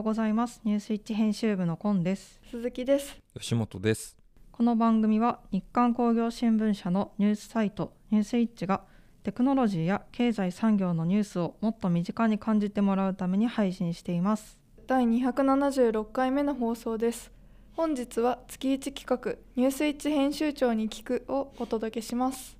[0.00, 0.60] うございます。
[0.64, 2.40] ニュースイッチ編集部のコンです。
[2.50, 3.20] 鈴木です。
[3.38, 4.16] 吉本です。
[4.50, 8.82] この番組は日刊工業新聞社のニュースサイトニュースイッチが
[9.22, 14.58] テクノロジーや経済産業のニュースをもっと身近に感じてもらうために配信しています。
[14.86, 17.30] 第276回目の放送です。
[17.74, 22.56] 本日は月一企画ニュースイッチ編集長に聞くをお届けします。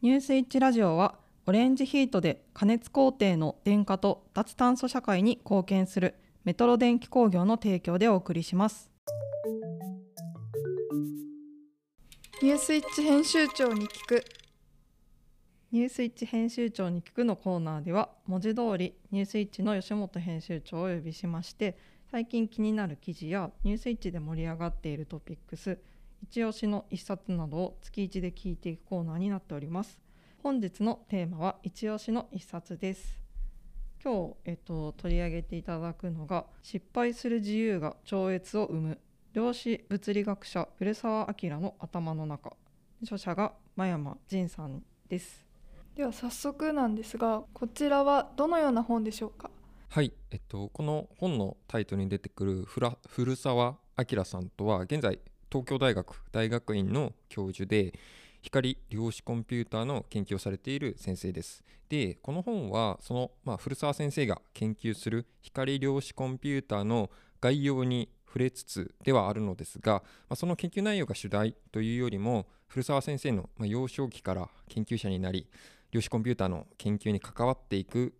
[0.00, 1.14] ニュースイッチラジオは
[1.46, 8.90] オレンジヒートで加熱工程の電化と脱炭素社会に貢献するメトロ電気工業の提供でお送りします。
[12.42, 14.24] ニュースイッチ編集長に聞く。
[15.70, 21.78] ニュースイッチ編集長に聞くのコーナーでは文字通りニュースイッチの吉本編集長をお呼びしまして
[22.10, 25.78] 最近気になる記事やニュースイッチで盛り上がっているトピックス
[26.22, 29.98] 一押しの一冊などを月一で聞いていくコーナーになっております。
[30.42, 33.21] 本日のテーマは一押しの一冊です
[34.04, 38.98] 今日、えっと、取り上げていただくのが失敗する自由が超越を生む
[39.32, 42.52] 量子物理学者古澤明の頭の中。
[43.02, 45.46] 著者が真山仁さんです。
[45.94, 49.50] では早速なんですがこちらはどのような本でしょうか？
[49.88, 52.64] はい、えっと、この本のタイトルに出てくる
[53.08, 57.92] 古澤明さんとは現在東京大学大学院の教授で
[58.42, 61.62] 光量子コンピューターの研究をされている先生です。
[61.88, 67.10] でこの本はその、まあ、古澤先生が研究する光量子コンピューターの
[67.40, 75.46] 概要に触れつつではあるのですが、まあ、その研究内容が主題というよりも古澤先生の、幼少期から研究者になり
[75.90, 78.14] 量子コンピューターの研究に関わっていく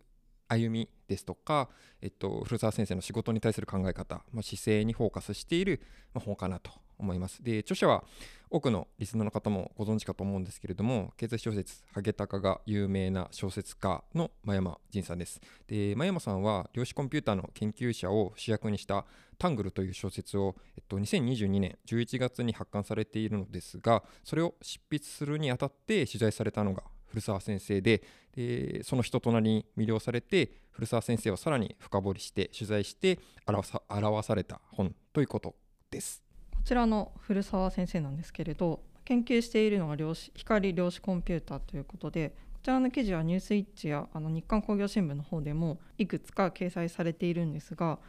[0.47, 1.69] 歩みですとか、
[2.01, 5.81] えっと、古澤先生の仕事に対する考え方、まあ、姿勢にフォーカスしている、
[6.13, 6.71] 本かなと
[7.03, 7.43] 思います。
[7.43, 8.03] で著者は
[8.49, 15.41] 多くのリスナーの方もご存知かと思うんですけれども経済小説「ハゲタカ」が有名な小説家の真山仁さんです。
[15.67, 19.05] で真山さんは量子コンピューターの研究者を主役にした
[19.39, 28.03] 「タングル」という小説を、えっと、2022年11月に発刊されているのですがそれを執筆するにあたって取材されたのが古澤先生で
[28.35, 35.55] でその人となりに魅了されて古澤先生はさらに深掘りして取材して表さ表された本ということ
[35.91, 36.23] です。
[36.63, 47.99] こちらの古澤先生なんですけれど研究しているのが量子光量子コンピューターということでこちらの記事はニュースイッチやあの日刊工業新聞の方でもいくつか掲載されているんですが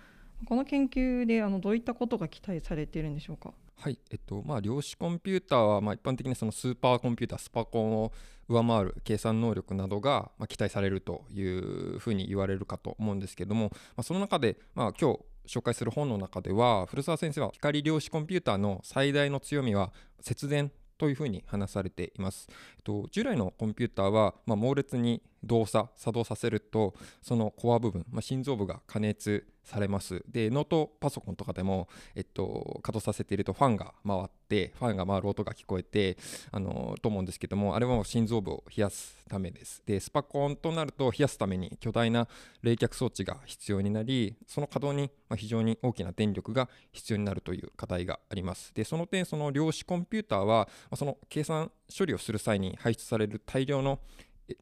[0.47, 3.53] この研究であのどういったことが期待されているんでしょうか？
[3.77, 8.13] はい、えっとまあ、量子コンピューターは、まあ、一般的にそのスーパーコンピュータースパコンを
[8.49, 22.47] 上回る計算能力などが、まあ、期待されるというふうに言われるかと思うんですけども、まあ、その中で、まあ、今日紹介する本の中では古澤先生は光量子コンピューターの最大の強みは節電というふうに話されています。
[22.77, 30.23] えっと、従来のコンピューターは、まあ、猛烈に動作作動させるとそのコア部分、まあ、心臓部が加熱されます。
[30.29, 36.19] でノートパソコンとかでも、えっと、稼働させているとファンが回ってファンが回る音が聞こえて
[36.53, 39.83] あのと思うんですけどもあれはもう心臓部を冷やすためです。
[39.87, 42.29] でスパコンとなると冷やすために巨大な
[42.63, 48.73] 冷却装置が必要になりその稼働に非常に大きな電力が必要になるという課題があります。
[48.75, 53.99] でその点その量子コンピューターはその計算処理をする際に排出される大量の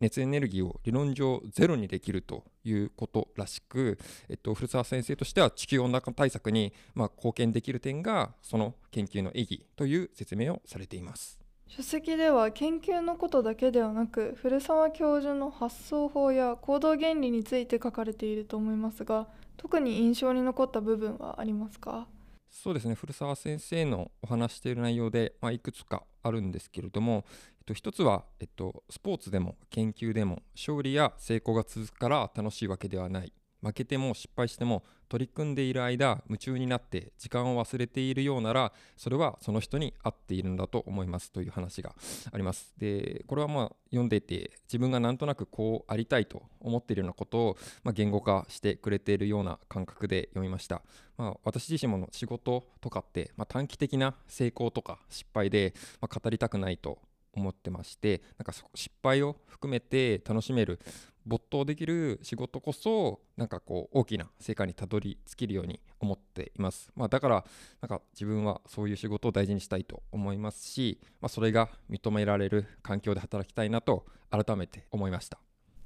[0.00, 3.98] 熱エネルギーを理論上ゼロにできるということらしく、
[4.28, 11.38] えっと、古澤先生としては地球温暖化対策に、まあ、貢献できる点がその研究の意義という説明をされています。
[11.69, 19.26] 書籍では研究のことだけではなく古澤教授の発想法や行動原理について書かれていると思いますが
[19.56, 22.06] 特に印象に残った部分はありますか？
[22.54, 22.94] そうですね。
[22.94, 27.24] 古澤先生のお話している内容で、まあ、いくつかあるんですけれども、
[27.58, 33.32] えっと、一つは、えっと、スポーツでも研究でも勝利や成功が続くから楽しいわけではない。
[33.62, 41.95] 負けても失敗しても取り組んでいる間夢中になって時間を忘れているようならそれはその人に合っているんだと思いますという話が
[42.33, 42.73] あります。
[42.78, 50.82] でこれはまあ読んでいて自分がなんとなくこうありたいと思っているようなことを、まあ、言語化してくれているような感覚で読みました、
[51.19, 56.99] まあ、私自身も仕事とかって、まあ、短期的な成功とか失敗で、まあ、語りたくないと
[57.35, 60.79] 思ってましてなんか失敗を含めて楽しめる
[61.24, 67.44] 没頭できる仕事こそなんかこう大きな成果にたどり着けるように思っています、まあ、だから
[67.80, 75.38] なんか自分はそういう仕事を大事にしたいと思いますし、まあ、それが認められる環境で働きたいなと改めて思いました。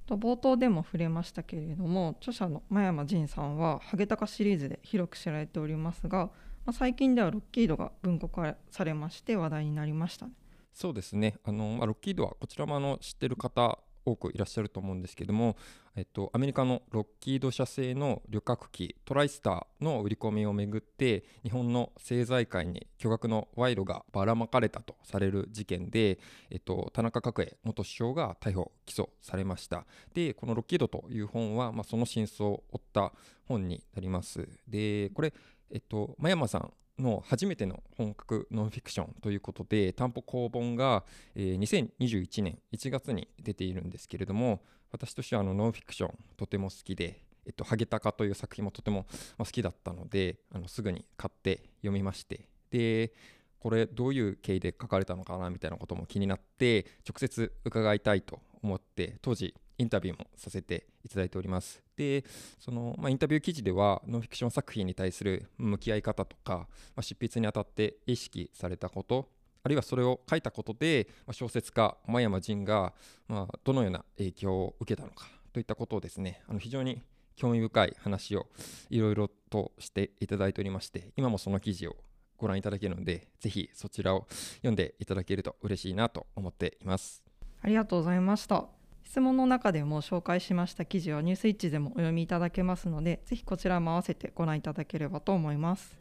[0.08, 6.30] 冒頭でも触れましたけれども著者の真山仁さんは「ハゲタカ」シリーズで広く知られておりますが、
[6.64, 10.32] まあ、最近ではロッキードが文庫化されまして話題になりましたね。
[10.72, 11.36] そうですね。
[11.42, 15.56] あの、まあ、ロッキードはこちらもあの知ってる方多くいらっしゃると思うんですけども、
[15.96, 26.20] えっと、アメリカのロッキード社製の旅客機トライスターの売り込みをめぐって日本の政財界に巨額の賄賂がばらまかれたとされる事件で、
[26.50, 29.84] えっと、田中角栄元首相が逮捕・起訴されました。
[30.14, 33.12] でこのロッキードという本は、まあ、その真相を追った
[33.46, 34.48] 本になります。
[34.68, 35.34] でこれ、
[35.70, 41.04] えっと、真山さんの初めての本格ノンフィクションということで担保公本が、
[41.34, 44.62] えー、2021年1月に出ているんですけれども
[44.92, 49.06] 私としてはあのノンフィクションとても好きで「えっと、ハゲタカ」という作品もとても
[49.38, 53.12] 好きだったのであのすぐに買って読みましてで
[53.58, 61.82] これどういう経緯で書かれたのかなみたいなことも気になって直接伺いたいと思って当時インタビューもさせていただいております。
[61.96, 62.24] で、
[62.58, 69.28] その、まあ、インタビュー記事では、ノンフィクション作品に対する向き合い方とか、まあ、執筆にあたって意識されたこと、
[69.62, 72.94] あるいはそれを書いたことで、まあ、小説家、真山仁が、
[73.28, 77.02] まあ、どのような影響を受けたのかといったことをですね、あの非常に
[77.34, 78.46] 興味深い話を
[78.90, 81.96] いろいろとしていただいておりまして、今もその記事を
[82.36, 84.26] ご覧いただけるので、ぜひそちらを
[84.58, 87.22] 読んでいただけると嬉しいなと思っています。
[87.62, 88.75] ありがとうございました。
[89.06, 95.96] 質問の中でも紹介しました記事はニュースイッチでもお読みいただけますのでぜひこちらも合わせてご覧いただければと思います。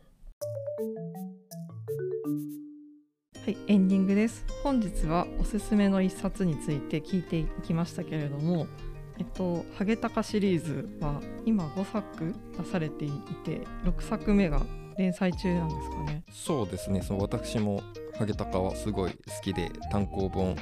[3.46, 4.44] はいエンディングです。
[4.63, 8.66] 本日はおすすめの一冊について聞いていきましたけれども
[9.19, 13.12] えっと、ハゲタカシリーズは今5作出されてい
[13.46, 14.62] て6作目が
[14.98, 16.24] 連載中なんですかね。
[16.31, 17.02] そうですね。
[17.02, 17.81] その私も
[18.17, 20.56] ハゲタカはすごい好きで単行本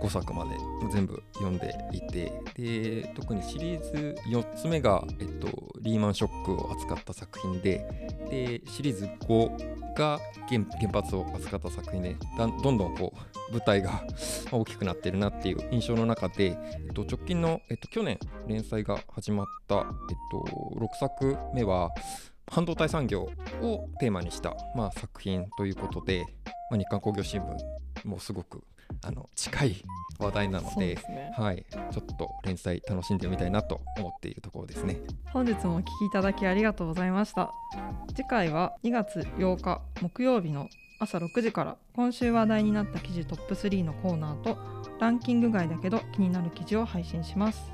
[0.00, 0.50] 5作まで
[0.92, 5.48] 全部読んでいてで特にシリーズ4つ目が、えっと、
[5.80, 7.86] リーマンショックを扱った作品で
[8.30, 10.18] でシリーズ5が
[10.48, 12.16] 原発を扱った作品で
[12.62, 13.12] どんどんこ
[13.50, 14.02] う舞台が
[14.50, 19.84] 大きくなってるなっていう印象の中で、えっと、直近の、えっと、去年連載が始まった、えっ
[20.30, 20.44] と、
[20.76, 21.90] 6作目は
[22.50, 23.22] 半導体産業
[23.62, 26.26] をテーマにした、まあ、作品ということで、
[26.70, 28.62] まあ、日刊工業新聞もすごく
[29.02, 29.84] あの近い
[30.18, 34.98] 話題なので、ね、はい、ちょっと連載楽しんでみたいなと思っているところですね。
[35.32, 37.52] 本日もお聞きいただきありがとうございました。
[38.14, 40.68] 次回は2月8日木曜日の
[41.00, 44.56] 朝6時から今週話題になった記事トップ3のコーナーと
[45.00, 47.73] ランキング外だけど気になる記事を配信します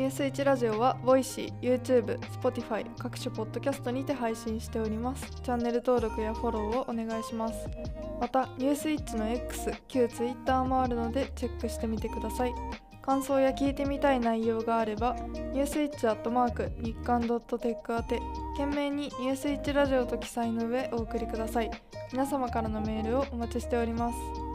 [0.00, 5.30] ニュースイッチラジオは Voicy、YouTube、Spotify 各種ポッドキャストにて配信しております。
[5.42, 7.68] チャンネル登録やフォローをお願いします。
[8.18, 12.54] またニュースイッチの X、旧 Twitter もあるのでチェックしてみてください。
[13.02, 15.16] 感想や聞いてみたい内容があれば
[15.52, 18.22] ニュースイッチアットマーク日刊ドットテック宛て
[18.56, 21.70] 件名にニュースイッチラジオと記載の上お送りください。
[22.10, 24.49] 皆様からのメールをお待ちしております。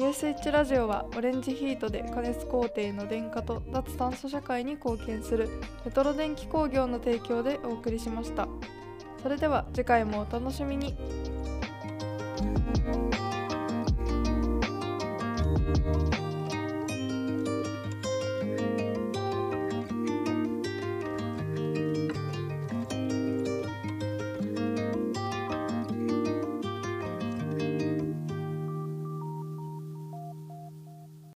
[0.00, 5.50] ニュースイッチラジオはオレンジヒートで加熱工程の電化と脱炭素社会に貢献する
[5.84, 8.48] メトロ電気工業の提供でお送りしました。
[9.22, 10.96] それでは次回もお楽しみに。